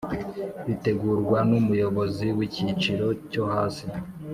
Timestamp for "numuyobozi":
1.49-2.25